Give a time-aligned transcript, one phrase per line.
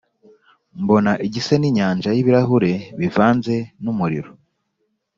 [0.81, 3.53] Mbona igisa n’inyanja y’ibirahuri bivanze
[3.83, 4.31] n’umuriro,